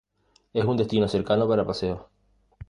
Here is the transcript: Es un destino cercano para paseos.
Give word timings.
Es 0.51 0.65
un 0.65 0.77
destino 0.77 1.07
cercano 1.07 1.47
para 1.47 1.63
paseos. 1.63 2.01